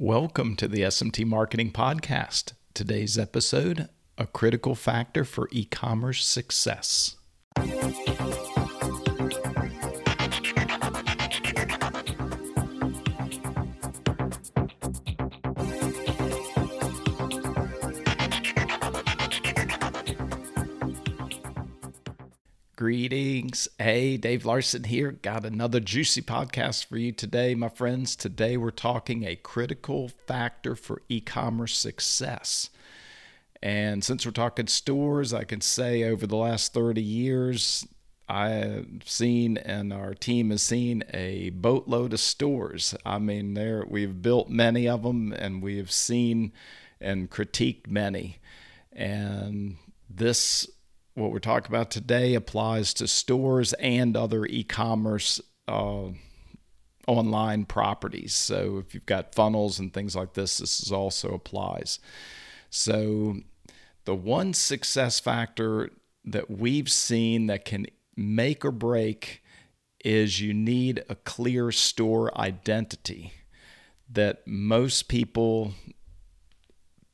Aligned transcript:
Welcome 0.00 0.56
to 0.56 0.66
the 0.66 0.80
SMT 0.80 1.24
Marketing 1.24 1.70
Podcast. 1.70 2.54
Today's 2.74 3.16
episode 3.16 3.88
A 4.18 4.26
Critical 4.26 4.74
Factor 4.74 5.24
for 5.24 5.48
E 5.52 5.66
Commerce 5.66 6.26
Success. 6.26 7.14
Greetings. 22.76 23.68
Hey, 23.78 24.16
Dave 24.16 24.44
Larson 24.44 24.82
here. 24.82 25.12
Got 25.12 25.44
another 25.44 25.78
juicy 25.78 26.22
podcast 26.22 26.86
for 26.86 26.96
you 26.96 27.12
today, 27.12 27.54
my 27.54 27.68
friends. 27.68 28.16
Today 28.16 28.56
we're 28.56 28.72
talking 28.72 29.22
a 29.22 29.36
critical 29.36 30.10
factor 30.26 30.74
for 30.74 31.02
e 31.08 31.20
commerce 31.20 31.76
success. 31.76 32.70
And 33.62 34.02
since 34.02 34.26
we're 34.26 34.32
talking 34.32 34.66
stores, 34.66 35.32
I 35.32 35.44
can 35.44 35.60
say 35.60 36.02
over 36.02 36.26
the 36.26 36.34
last 36.34 36.74
30 36.74 37.00
years, 37.00 37.86
I've 38.28 39.02
seen 39.04 39.56
and 39.56 39.92
our 39.92 40.12
team 40.12 40.50
has 40.50 40.62
seen 40.62 41.04
a 41.14 41.50
boatload 41.50 42.12
of 42.12 42.18
stores. 42.18 42.96
I 43.06 43.20
mean, 43.20 43.54
there 43.54 43.84
we've 43.88 44.20
built 44.20 44.48
many 44.48 44.88
of 44.88 45.04
them 45.04 45.32
and 45.32 45.62
we 45.62 45.76
have 45.76 45.92
seen 45.92 46.52
and 47.00 47.30
critiqued 47.30 47.86
many. 47.86 48.38
And 48.92 49.76
this 50.10 50.66
what 51.14 51.30
we're 51.30 51.38
talking 51.38 51.74
about 51.74 51.90
today 51.90 52.34
applies 52.34 52.92
to 52.94 53.06
stores 53.06 53.72
and 53.74 54.16
other 54.16 54.44
e-commerce 54.46 55.40
uh, 55.68 56.08
online 57.06 57.64
properties. 57.64 58.34
So 58.34 58.78
if 58.78 58.94
you've 58.94 59.06
got 59.06 59.34
funnels 59.34 59.78
and 59.78 59.92
things 59.92 60.16
like 60.16 60.34
this, 60.34 60.58
this 60.58 60.90
also 60.90 61.34
applies. 61.34 62.00
So 62.70 63.36
the 64.04 64.14
one 64.14 64.54
success 64.54 65.20
factor 65.20 65.90
that 66.24 66.50
we've 66.50 66.90
seen 66.90 67.46
that 67.46 67.64
can 67.64 67.86
make 68.16 68.64
or 68.64 68.72
break 68.72 69.42
is 70.04 70.40
you 70.40 70.52
need 70.52 71.02
a 71.08 71.14
clear 71.14 71.70
store 71.70 72.36
identity 72.38 73.32
that 74.10 74.46
most 74.46 75.08
people 75.08 75.72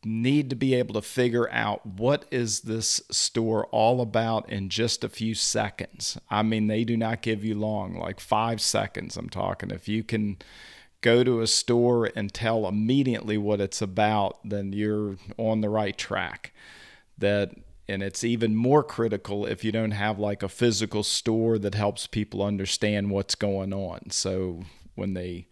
need 0.05 0.49
to 0.51 0.57
be 0.57 0.75
able 0.75 0.95
to 0.95 1.03
figure 1.03 1.51
out 1.51 1.85
what 1.85 2.25
is 2.31 2.61
this 2.61 3.01
store 3.11 3.67
all 3.67 4.01
about 4.01 4.49
in 4.49 4.69
just 4.69 5.05
a 5.05 5.09
few 5.09 5.35
seconds. 5.35 6.19
I 6.31 6.43
mean, 6.43 6.69
they 6.69 6.85
do 6.85 6.97
not 6.97 7.23
give 7.23 7.45
you 7.45 7.55
long, 7.55 7.99
like 7.99 8.21
5 8.21 8.61
seconds 8.61 9.17
I'm 9.17 9.29
talking. 9.29 9.71
If 9.71 9.89
you 9.89 10.03
can 10.03 10.39
go 11.03 11.25
to 11.25 11.41
a 11.41 11.47
store 11.47 12.11
and 12.15 12.33
tell 12.33 12.67
immediately 12.67 13.39
what 13.39 13.61
it's 13.61 13.83
about, 13.83 14.39
then 14.45 14.73
you're 14.73 15.17
on 15.37 15.61
the 15.61 15.69
right 15.69 15.97
track. 15.97 16.53
That 17.19 17.55
and 17.87 18.03
it's 18.05 18.23
even 18.23 18.55
more 18.55 18.85
critical 18.85 19.45
if 19.45 19.65
you 19.65 19.73
don't 19.73 19.91
have 19.91 20.19
like 20.19 20.45
a 20.45 20.49
physical 20.49 21.03
store 21.03 21.59
that 21.59 21.75
helps 21.75 22.07
people 22.07 22.41
understand 22.41 23.11
what's 23.11 23.35
going 23.35 23.73
on. 23.73 24.11
So 24.11 24.63
when 24.95 25.15
they 25.15 25.49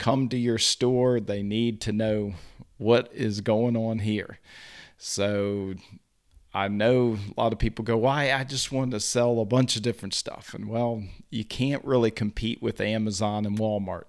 come 0.00 0.28
to 0.30 0.36
your 0.36 0.58
store, 0.58 1.20
they 1.20 1.42
need 1.42 1.80
to 1.82 1.92
know 1.92 2.32
what 2.78 3.08
is 3.12 3.42
going 3.42 3.76
on 3.76 4.00
here. 4.00 4.40
So 4.96 5.74
I 6.52 6.68
know 6.68 7.18
a 7.36 7.40
lot 7.40 7.52
of 7.52 7.58
people 7.60 7.84
go, 7.84 7.98
Why? 7.98 8.32
I 8.32 8.42
just 8.42 8.72
want 8.72 8.90
to 8.92 9.00
sell 9.00 9.38
a 9.38 9.44
bunch 9.44 9.76
of 9.76 9.82
different 9.82 10.14
stuff. 10.14 10.54
And 10.54 10.68
well, 10.68 11.04
you 11.28 11.44
can't 11.44 11.84
really 11.84 12.10
compete 12.10 12.60
with 12.60 12.80
Amazon 12.80 13.46
and 13.46 13.58
Walmart. 13.58 14.04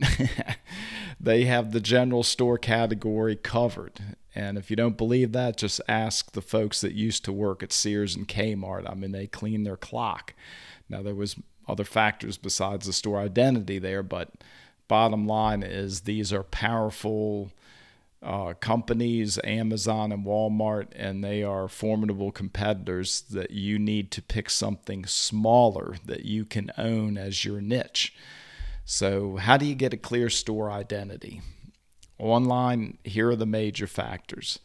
they 1.20 1.44
have 1.44 1.72
the 1.72 1.82
general 1.82 2.24
store 2.24 2.58
category 2.58 3.36
covered. 3.36 4.00
And 4.34 4.58
if 4.58 4.70
you 4.70 4.78
don't 4.78 4.98
believe 4.98 5.34
that, 5.34 5.58
just 5.58 5.82
ask 5.90 6.32
the 6.32 6.42
folks 6.42 6.80
that 6.82 6.94
used 6.94 7.26
to 7.26 7.34
work 7.34 7.62
at 7.62 7.74
Sears 7.74 8.16
and 8.16 8.28
Kmart. 8.28 8.90
I 8.90 8.96
mean, 8.96 9.12
they 9.12 9.28
clean 9.28 9.64
their 9.64 9.76
clock. 9.76 10.34
Now, 10.88 11.04
there 11.04 11.16
was 11.16 11.36
other 11.68 11.84
factors 11.84 12.38
besides 12.38 12.88
the 12.88 12.94
store 12.94 13.20
identity 13.20 13.78
there, 13.78 14.04
but 14.04 14.32
bottom 14.92 15.26
line 15.26 15.64
is 15.64 16.02
these 16.02 16.34
are 16.34 16.44
powerful 16.44 17.50
uh, 18.22 18.54
companies, 18.60 19.40
Amazon 19.42 20.12
and 20.12 20.26
Walmart, 20.26 20.88
and 20.98 21.24
they 21.24 21.44
are 21.44 21.70
formidable 21.70 22.34
competitors 22.34 23.22
that 23.22 23.52
you 23.52 23.80
need 23.80 24.12
to 24.12 24.22
pick 24.22 24.50
something 24.50 25.06
smaller 25.06 25.96
that 26.06 26.26
you 26.26 26.44
can 26.44 26.74
own 26.78 27.18
as 27.18 27.46
your 27.46 27.62
niche. 27.62 28.14
So, 28.84 29.38
how 29.38 29.56
do 29.56 29.66
you 29.66 29.76
get 29.76 29.94
a 29.94 29.98
clear 29.98 30.30
store 30.30 30.70
identity? 30.70 31.40
Online, 32.20 32.98
here 33.06 33.30
are 33.30 33.38
the 33.38 33.46
major 33.46 33.88
factors. 33.88 34.60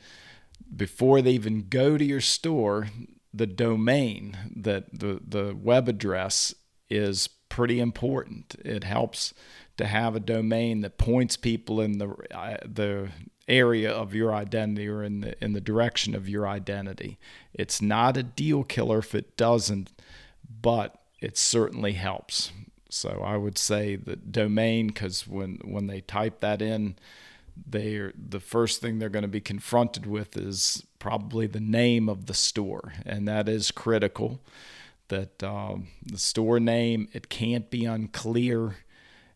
Before 0.74 1.22
they 1.22 1.30
even 1.34 1.68
go 1.68 1.96
to 1.96 2.04
your 2.04 2.20
store, 2.20 2.88
the 3.32 3.46
domain, 3.46 4.36
that 4.56 4.86
the, 4.92 5.20
the 5.24 5.54
web 5.54 5.88
address 5.88 6.52
is 6.90 7.28
pretty 7.48 7.80
important. 7.80 8.56
It 8.64 8.84
helps 8.84 9.34
to 9.76 9.86
have 9.86 10.16
a 10.16 10.20
domain 10.20 10.80
that 10.80 10.98
points 10.98 11.36
people 11.36 11.80
in 11.80 11.98
the 11.98 12.14
uh, 12.34 12.56
the 12.64 13.08
area 13.48 13.90
of 13.90 14.14
your 14.14 14.34
identity 14.34 14.88
or 14.88 15.04
in 15.04 15.20
the 15.20 15.44
in 15.44 15.52
the 15.52 15.60
direction 15.60 16.14
of 16.14 16.28
your 16.28 16.46
identity. 16.46 17.18
It's 17.52 17.80
not 17.80 18.16
a 18.16 18.22
deal 18.22 18.64
killer 18.64 18.98
if 18.98 19.14
it 19.14 19.36
doesn't, 19.36 19.92
but 20.62 20.96
it 21.20 21.36
certainly 21.38 21.92
helps. 21.92 22.52
So 22.88 23.22
I 23.24 23.36
would 23.36 23.58
say 23.58 23.96
the 23.96 24.16
domain 24.16 24.88
because 24.88 25.26
when 25.26 25.60
when 25.64 25.86
they 25.86 26.00
type 26.00 26.40
that 26.40 26.62
in, 26.62 26.96
they 27.68 28.12
the 28.16 28.40
first 28.40 28.80
thing 28.80 28.98
they're 28.98 29.08
going 29.08 29.22
to 29.22 29.28
be 29.28 29.40
confronted 29.40 30.06
with 30.06 30.36
is 30.36 30.84
probably 30.98 31.46
the 31.46 31.60
name 31.60 32.08
of 32.08 32.26
the 32.26 32.34
store, 32.34 32.92
and 33.04 33.26
that 33.28 33.48
is 33.48 33.70
critical. 33.70 34.40
That 35.08 35.42
um, 35.42 35.88
the 36.04 36.18
store 36.18 36.58
name 36.58 37.08
it 37.12 37.28
can't 37.28 37.70
be 37.70 37.84
unclear 37.84 38.76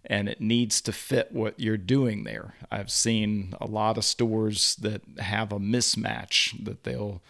and 0.05 0.29
it 0.29 0.41
needs 0.41 0.81
to 0.81 0.93
fit 0.93 1.33
what 1.33 1.61
you're 1.61 1.77
doing 1.77 2.25
there. 2.25 2.55
I've 2.71 2.91
seen 2.91 3.55
a 3.61 3.67
lot 3.67 3.99
of 3.99 4.05
stores 4.05 4.77
that 4.77 5.03
have 5.19 5.53
a 5.53 5.59
mismatch 5.59 6.65
that 6.65 6.85
they'll 6.85 7.23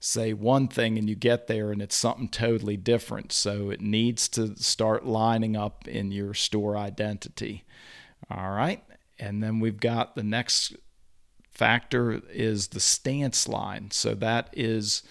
say 0.00 0.32
one 0.32 0.68
thing 0.68 0.98
and 0.98 1.08
you 1.08 1.14
get 1.14 1.46
there 1.46 1.72
and 1.72 1.80
it's 1.80 1.96
something 1.96 2.28
totally 2.28 2.76
different. 2.76 3.32
So 3.32 3.70
it 3.70 3.80
needs 3.80 4.28
to 4.30 4.56
start 4.56 5.06
lining 5.06 5.56
up 5.56 5.86
in 5.88 6.12
your 6.12 6.34
store 6.34 6.76
identity. 6.76 7.64
All 8.30 8.50
right. 8.50 8.82
And 9.18 9.42
then 9.42 9.60
we've 9.60 9.80
got 9.80 10.14
the 10.14 10.22
next 10.22 10.76
factor 11.50 12.20
is 12.30 12.68
the 12.68 12.80
stance 12.80 13.48
line. 13.48 13.90
So 13.90 14.14
that 14.14 14.50
is 14.52 15.02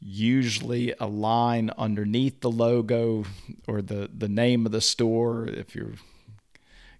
usually 0.00 0.94
a 0.98 1.06
line 1.06 1.70
underneath 1.76 2.40
the 2.40 2.50
logo 2.50 3.24
or 3.66 3.82
the, 3.82 4.10
the 4.16 4.28
name 4.28 4.66
of 4.66 4.72
the 4.72 4.80
store. 4.80 5.46
If 5.46 5.74
you've 5.74 6.02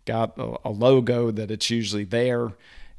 got 0.05 0.37
a, 0.37 0.71
logo 0.71 1.31
that 1.31 1.51
it's 1.51 1.71
usually 1.71 2.05
there 2.05 2.53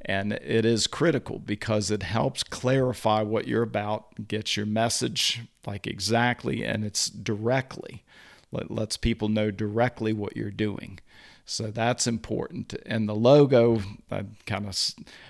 and 0.03 0.33
it 0.33 0.65
is 0.65 0.87
critical 0.87 1.39
because 1.39 1.91
it 1.91 2.03
helps 2.03 2.43
clarify 2.43 3.21
what 3.21 3.47
you're 3.47 3.63
about 3.63 4.27
gets 4.27 4.57
your 4.57 4.65
message 4.65 5.41
like 5.65 5.85
exactly 5.85 6.63
and 6.63 6.83
it's 6.83 7.09
directly 7.09 8.03
Let, 8.51 8.71
lets 8.71 8.97
people 8.97 9.29
know 9.29 9.51
directly 9.51 10.13
what 10.13 10.35
you're 10.35 10.51
doing 10.51 10.99
so 11.43 11.71
that's 11.71 12.05
important 12.05 12.75
and 12.85 13.09
the 13.09 13.15
logo 13.15 13.81
i 14.11 14.23
kind 14.45 14.67
of 14.67 14.73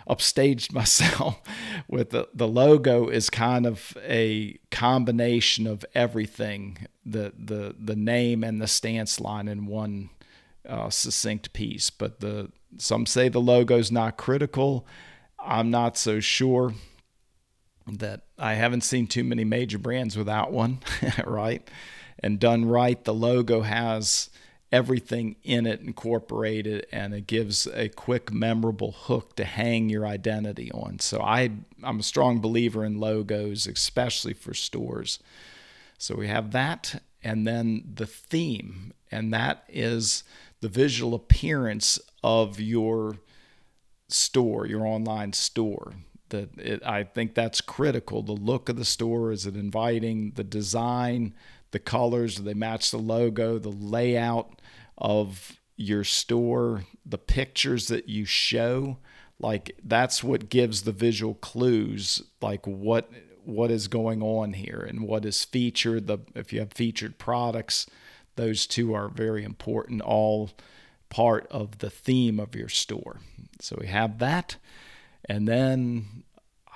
upstaged 0.09 0.73
myself 0.73 1.39
with 1.87 2.09
the, 2.09 2.27
the 2.33 2.47
logo 2.47 3.07
is 3.07 3.29
kind 3.29 3.65
of 3.65 3.97
a 4.03 4.59
combination 4.71 5.65
of 5.67 5.85
everything 5.95 6.87
the 7.05 7.33
the 7.37 7.75
the 7.79 7.95
name 7.95 8.43
and 8.43 8.61
the 8.61 8.67
stance 8.67 9.19
line 9.19 9.47
in 9.47 9.65
one 9.65 10.09
uh, 10.67 10.89
succinct 10.89 11.53
piece. 11.53 11.89
But 11.89 12.19
the 12.19 12.51
some 12.77 13.05
say 13.05 13.29
the 13.29 13.41
logo's 13.41 13.91
not 13.91 14.17
critical. 14.17 14.85
I'm 15.39 15.71
not 15.71 15.97
so 15.97 16.19
sure 16.19 16.73
that 17.87 18.21
I 18.37 18.53
haven't 18.53 18.81
seen 18.81 19.07
too 19.07 19.23
many 19.23 19.43
major 19.43 19.77
brands 19.77 20.15
without 20.15 20.51
one, 20.51 20.79
right? 21.25 21.67
And 22.21 22.39
done 22.39 22.65
right, 22.65 23.03
the 23.03 23.13
logo 23.13 23.61
has 23.61 24.29
everything 24.71 25.35
in 25.43 25.65
it 25.65 25.81
incorporated 25.81 26.85
and 26.91 27.13
it 27.13 27.27
gives 27.27 27.67
a 27.67 27.89
quick 27.89 28.31
memorable 28.31 28.93
hook 28.93 29.35
to 29.35 29.43
hang 29.43 29.89
your 29.89 30.07
identity 30.07 30.71
on 30.71 30.97
so 30.97 31.19
i 31.19 31.51
i'm 31.83 31.99
a 31.99 32.03
strong 32.03 32.39
believer 32.39 32.85
in 32.85 32.97
logos 32.97 33.67
especially 33.67 34.31
for 34.31 34.53
stores 34.53 35.19
so 35.97 36.15
we 36.15 36.29
have 36.29 36.51
that 36.51 37.03
and 37.21 37.45
then 37.45 37.83
the 37.95 38.05
theme 38.05 38.93
and 39.11 39.33
that 39.33 39.65
is 39.67 40.23
the 40.61 40.69
visual 40.69 41.13
appearance 41.13 41.99
of 42.23 42.59
your 42.59 43.17
store, 44.07 44.65
your 44.65 44.85
online 44.85 45.33
store. 45.33 45.93
That 46.29 46.81
I 46.85 47.03
think 47.03 47.35
that's 47.35 47.59
critical. 47.59 48.21
The 48.21 48.31
look 48.31 48.69
of 48.69 48.77
the 48.77 48.85
store 48.85 49.31
is 49.33 49.45
it 49.45 49.55
inviting? 49.55 50.31
The 50.35 50.45
design, 50.45 51.33
the 51.71 51.79
colors, 51.79 52.37
they 52.37 52.53
match 52.53 52.91
the 52.91 52.97
logo? 52.97 53.57
The 53.59 53.69
layout 53.69 54.61
of 54.97 55.59
your 55.77 56.03
store, 56.03 56.83
the 57.05 57.17
pictures 57.17 57.87
that 57.87 58.07
you 58.07 58.25
show. 58.25 58.97
like 59.39 59.75
that's 59.83 60.23
what 60.23 60.49
gives 60.49 60.83
the 60.83 60.91
visual 60.91 61.33
clues 61.35 62.21
like 62.41 62.65
what 62.67 63.09
what 63.43 63.71
is 63.71 63.87
going 63.87 64.21
on 64.21 64.53
here 64.53 64.85
and 64.87 65.01
what 65.01 65.25
is 65.25 65.43
featured 65.43 66.07
the 66.07 66.19
if 66.35 66.53
you 66.53 66.59
have 66.59 66.71
featured 66.73 67.17
products 67.17 67.87
those 68.35 68.67
two 68.67 68.93
are 68.93 69.09
very 69.09 69.43
important 69.43 70.01
all 70.01 70.51
part 71.09 71.47
of 71.49 71.79
the 71.79 71.89
theme 71.89 72.39
of 72.39 72.55
your 72.55 72.69
store 72.69 73.19
so 73.59 73.75
we 73.79 73.87
have 73.87 74.19
that 74.19 74.57
and 75.25 75.47
then 75.47 76.23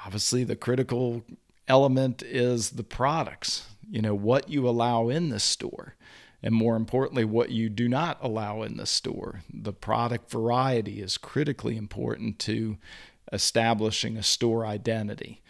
obviously 0.05 0.43
the 0.43 0.55
critical 0.55 1.23
element 1.67 2.23
is 2.23 2.71
the 2.71 2.83
products 2.83 3.67
you 3.89 4.01
know 4.01 4.15
what 4.15 4.49
you 4.49 4.67
allow 4.67 5.09
in 5.09 5.29
the 5.29 5.39
store 5.39 5.95
and 6.45 6.53
more 6.53 6.75
importantly, 6.75 7.25
what 7.25 7.49
you 7.49 7.69
do 7.69 7.89
not 7.89 8.19
allow 8.21 8.61
in 8.61 8.77
the 8.77 8.85
store. 8.85 9.41
The 9.51 9.73
product 9.73 10.29
variety 10.29 11.01
is 11.01 11.17
critically 11.17 11.75
important 11.75 12.37
to 12.39 12.77
establishing 13.33 14.15
a 14.15 14.21
store 14.21 14.63
identity. 14.63 15.41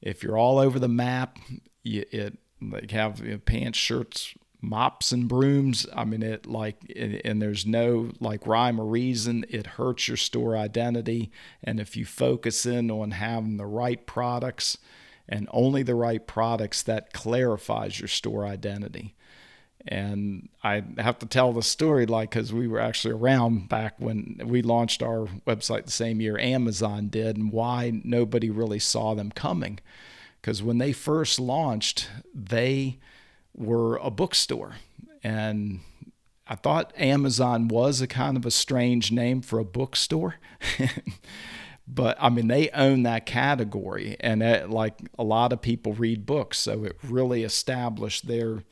If 0.00 0.22
you're 0.22 0.38
all 0.38 0.58
over 0.58 0.78
the 0.78 0.88
map, 0.88 1.36
you, 1.82 2.06
it 2.10 2.38
like 2.62 2.90
have 2.92 3.20
you 3.20 3.32
know, 3.32 3.38
pants, 3.38 3.78
shirts, 3.78 4.34
mops, 4.62 5.12
and 5.12 5.28
brooms. 5.28 5.86
I 5.94 6.06
mean, 6.06 6.22
it 6.22 6.46
like 6.46 6.76
and, 6.96 7.20
and 7.26 7.42
there's 7.42 7.66
no 7.66 8.12
like 8.18 8.46
rhyme 8.46 8.80
or 8.80 8.86
reason. 8.86 9.44
It 9.50 9.66
hurts 9.66 10.08
your 10.08 10.16
store 10.16 10.56
identity. 10.56 11.30
And 11.62 11.78
if 11.78 11.94
you 11.94 12.06
focus 12.06 12.64
in 12.64 12.90
on 12.90 13.10
having 13.10 13.58
the 13.58 13.66
right 13.66 14.06
products 14.06 14.78
and 15.28 15.48
only 15.52 15.82
the 15.82 15.94
right 15.94 16.26
products, 16.26 16.82
that 16.84 17.12
clarifies 17.12 18.00
your 18.00 18.08
store 18.08 18.46
identity. 18.46 19.14
And 19.86 20.48
I 20.62 20.82
have 20.98 21.18
to 21.20 21.26
tell 21.26 21.52
the 21.52 21.62
story 21.62 22.04
like 22.04 22.30
because 22.30 22.52
we 22.52 22.66
were 22.66 22.80
actually 22.80 23.14
around 23.14 23.68
back 23.68 23.94
when 23.98 24.40
we 24.44 24.60
launched 24.60 25.02
our 25.02 25.26
website 25.46 25.84
the 25.84 25.90
same 25.90 26.20
year 26.20 26.38
Amazon 26.38 27.08
did, 27.08 27.36
and 27.36 27.52
why 27.52 28.00
nobody 28.04 28.50
really 28.50 28.78
saw 28.78 29.14
them 29.14 29.30
coming. 29.30 29.78
Because 30.40 30.62
when 30.62 30.78
they 30.78 30.92
first 30.92 31.40
launched, 31.40 32.08
they 32.34 32.98
were 33.54 33.96
a 33.96 34.10
bookstore. 34.10 34.76
And 35.22 35.80
I 36.46 36.54
thought 36.54 36.92
Amazon 36.96 37.68
was 37.68 38.00
a 38.00 38.06
kind 38.06 38.36
of 38.36 38.46
a 38.46 38.50
strange 38.50 39.12
name 39.12 39.42
for 39.42 39.58
a 39.58 39.64
bookstore. 39.64 40.36
but 41.88 42.16
I 42.20 42.28
mean, 42.28 42.48
they 42.48 42.68
own 42.70 43.02
that 43.04 43.26
category. 43.26 44.16
And 44.20 44.42
it, 44.42 44.70
like 44.70 45.00
a 45.18 45.24
lot 45.24 45.52
of 45.52 45.62
people 45.62 45.94
read 45.94 46.26
books. 46.26 46.58
So 46.58 46.84
it 46.84 46.96
really 47.02 47.44
established 47.44 48.26
their 48.26 48.62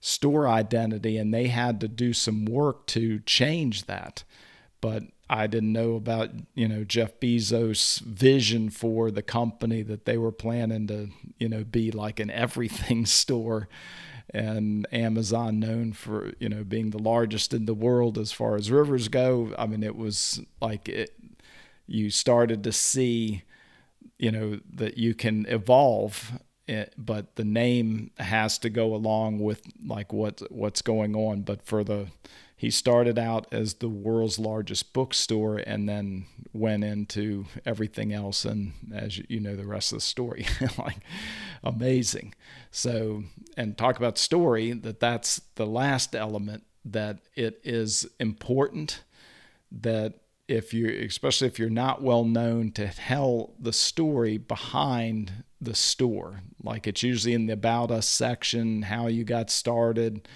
store 0.00 0.48
identity 0.48 1.16
and 1.16 1.32
they 1.32 1.48
had 1.48 1.80
to 1.80 1.88
do 1.88 2.12
some 2.12 2.44
work 2.44 2.86
to 2.86 3.20
change 3.20 3.84
that. 3.86 4.24
But 4.80 5.04
I 5.28 5.46
didn't 5.46 5.72
know 5.72 5.94
about, 5.94 6.30
you 6.54 6.68
know, 6.68 6.84
Jeff 6.84 7.18
Bezos' 7.20 8.00
vision 8.00 8.70
for 8.70 9.10
the 9.10 9.22
company 9.22 9.82
that 9.82 10.04
they 10.04 10.18
were 10.18 10.32
planning 10.32 10.86
to, 10.88 11.08
you 11.38 11.48
know, 11.48 11.64
be 11.64 11.90
like 11.90 12.20
an 12.20 12.30
everything 12.30 13.06
store 13.06 13.68
and 14.30 14.86
Amazon 14.90 15.60
known 15.60 15.92
for, 15.92 16.32
you 16.38 16.48
know, 16.48 16.64
being 16.64 16.90
the 16.90 16.98
largest 16.98 17.54
in 17.54 17.66
the 17.66 17.74
world 17.74 18.18
as 18.18 18.32
far 18.32 18.56
as 18.56 18.70
rivers 18.70 19.08
go. 19.08 19.54
I 19.56 19.66
mean, 19.66 19.82
it 19.82 19.96
was 19.96 20.40
like 20.60 20.88
it 20.88 21.14
you 21.86 22.10
started 22.10 22.64
to 22.64 22.72
see, 22.72 23.42
you 24.18 24.30
know, 24.30 24.60
that 24.74 24.96
you 24.98 25.14
can 25.14 25.46
evolve 25.46 26.32
it, 26.66 26.94
but 26.96 27.36
the 27.36 27.44
name 27.44 28.10
has 28.18 28.58
to 28.58 28.70
go 28.70 28.94
along 28.94 29.38
with 29.38 29.62
like 29.84 30.12
what 30.12 30.42
what's 30.50 30.82
going 30.82 31.14
on. 31.14 31.42
But 31.42 31.62
for 31.66 31.84
the 31.84 32.08
he 32.56 32.70
started 32.70 33.18
out 33.18 33.46
as 33.52 33.74
the 33.74 33.88
world's 33.88 34.38
largest 34.38 34.92
bookstore 34.94 35.58
and 35.58 35.88
then 35.88 36.24
went 36.52 36.84
into 36.84 37.44
everything 37.66 38.12
else 38.12 38.44
and 38.44 38.72
as 38.94 39.20
you 39.28 39.40
know 39.40 39.56
the 39.56 39.66
rest 39.66 39.92
of 39.92 39.98
the 39.98 40.02
story 40.02 40.46
like 40.78 40.96
amazing 41.62 42.32
so 42.70 43.22
and 43.56 43.76
talk 43.76 43.98
about 43.98 44.16
story 44.16 44.72
that 44.72 45.00
that's 45.00 45.42
the 45.56 45.66
last 45.66 46.14
element 46.14 46.62
that 46.84 47.18
it 47.34 47.60
is 47.64 48.06
important 48.20 49.02
that 49.70 50.14
if 50.46 50.74
you 50.74 50.88
especially 51.06 51.46
if 51.46 51.58
you're 51.58 51.70
not 51.70 52.02
well 52.02 52.24
known 52.24 52.70
to 52.72 52.88
tell 52.88 53.54
the 53.58 53.72
story 53.72 54.38
behind 54.38 55.44
the 55.60 55.74
store. 55.74 56.40
Like 56.62 56.86
it's 56.86 57.02
usually 57.02 57.34
in 57.34 57.46
the 57.46 57.54
about 57.54 57.90
us 57.90 58.08
section 58.08 58.82
how 58.82 59.06
you 59.06 59.24
got 59.24 59.50
started 59.50 60.28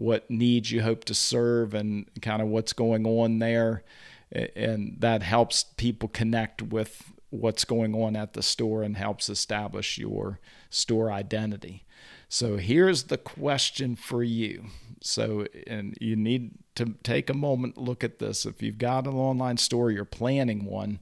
what 0.00 0.30
needs 0.30 0.72
you 0.72 0.80
hope 0.80 1.04
to 1.04 1.12
serve 1.12 1.74
and 1.74 2.08
kind 2.22 2.40
of 2.40 2.48
what's 2.48 2.72
going 2.72 3.06
on 3.06 3.38
there. 3.38 3.84
And 4.32 4.96
that 5.00 5.22
helps 5.22 5.62
people 5.62 6.08
connect 6.08 6.62
with 6.62 7.12
what's 7.28 7.66
going 7.66 7.94
on 7.94 8.16
at 8.16 8.32
the 8.32 8.42
store 8.42 8.82
and 8.82 8.96
helps 8.96 9.28
establish 9.28 9.98
your 9.98 10.40
store 10.70 11.12
identity. 11.12 11.84
So 12.30 12.56
here's 12.56 13.04
the 13.04 13.18
question 13.18 13.94
for 13.94 14.24
you 14.24 14.68
so, 15.02 15.46
and 15.66 15.96
you 16.00 16.14
need 16.14 16.52
to 16.74 16.94
take 17.02 17.30
a 17.30 17.34
moment, 17.34 17.78
look 17.78 18.04
at 18.04 18.18
this. 18.18 18.44
If 18.44 18.62
you've 18.62 18.78
got 18.78 19.06
an 19.06 19.14
online 19.14 19.56
store, 19.56 19.90
you're 19.90 20.04
planning 20.04 20.64
one. 20.64 21.00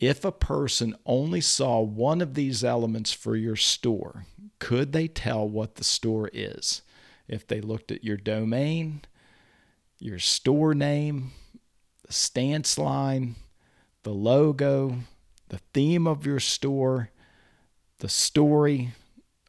If 0.00 0.24
a 0.24 0.32
person 0.32 0.96
only 1.06 1.40
saw 1.40 1.80
one 1.80 2.20
of 2.20 2.34
these 2.34 2.64
elements 2.64 3.12
for 3.12 3.36
your 3.36 3.56
store, 3.56 4.26
could 4.58 4.92
they 4.92 5.06
tell 5.06 5.48
what 5.48 5.76
the 5.76 5.84
store 5.84 6.28
is? 6.32 6.82
If 7.28 7.46
they 7.46 7.60
looked 7.60 7.92
at 7.92 8.04
your 8.04 8.16
domain, 8.16 9.02
your 9.98 10.18
store 10.18 10.74
name, 10.74 11.32
the 12.06 12.12
stance 12.12 12.76
line, 12.76 13.36
the 14.02 14.12
logo, 14.12 14.98
the 15.48 15.60
theme 15.72 16.06
of 16.06 16.26
your 16.26 16.40
store, 16.40 17.10
the 17.98 18.08
story, 18.08 18.92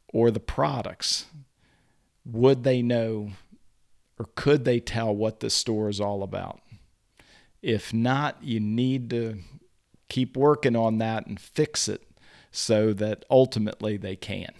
or 0.08 0.30
the 0.30 0.40
products, 0.40 1.26
would 2.24 2.64
they 2.64 2.80
know 2.80 3.32
or 4.18 4.26
could 4.34 4.64
they 4.64 4.80
tell 4.80 5.14
what 5.14 5.40
the 5.40 5.50
store 5.50 5.88
is 5.88 6.00
all 6.00 6.22
about? 6.22 6.60
If 7.62 7.92
not, 7.92 8.42
you 8.42 8.60
need 8.60 9.10
to 9.10 9.38
keep 10.08 10.36
working 10.36 10.76
on 10.76 10.98
that 10.98 11.26
and 11.26 11.40
fix 11.40 11.88
it 11.88 12.02
so 12.50 12.92
that 12.92 13.24
ultimately 13.30 13.96
they 13.96 14.16
can. 14.16 14.52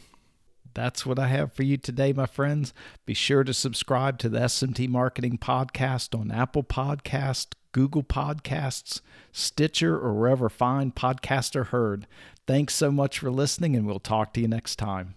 That's 0.75 1.06
what 1.06 1.19
I 1.19 1.29
have 1.29 1.55
for 1.55 1.62
you 1.62 1.79
today, 1.79 2.12
my 2.12 2.26
friends. 2.26 2.75
Be 3.06 3.14
sure 3.14 3.44
to 3.44 3.55
subscribe 3.55 4.19
to 4.19 4.29
the 4.29 4.41
SMT 4.41 4.88
Marketing 4.91 5.38
Podcast 5.38 6.19
on 6.19 6.31
Apple 6.31 6.64
Podcast, 6.64 7.55
Google 7.73 8.03
Podcasts, 8.03 9.00
Stitcher, 9.32 9.97
or 9.97 10.12
wherever 10.12 10.50
fine 10.50 10.93
podcasts 10.93 11.56
are 11.56 11.64
heard. 11.64 12.06
Thanks 12.47 12.75
so 12.75 12.91
much 12.91 13.19
for 13.19 13.31
listening, 13.31 13.75
and 13.75 13.86
we'll 13.86 14.01
talk 14.01 14.34
to 14.34 14.41
you 14.41 14.48
next 14.48 14.77
time. 14.77 15.15